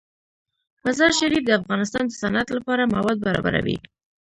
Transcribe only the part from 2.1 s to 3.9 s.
صنعت لپاره مواد برابروي.